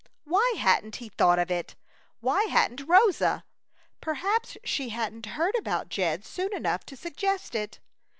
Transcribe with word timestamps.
Why 0.23 0.55
hadn't 0.57 0.95
he 0.95 1.09
thought 1.09 1.37
of 1.37 1.51
it? 1.51 1.75
Why 2.21 2.45
hadn't 2.45 2.87
Rosa? 2.89 3.45
Perhaps 4.01 4.57
she 4.63 4.89
hadn't 4.89 5.27
heard 5.27 5.53
about 5.59 5.89
Jed 5.89 6.25
soon 6.25 6.55
enough 6.55 6.83
to 6.87 6.95
suggest 6.97 7.53
it. 7.53 7.79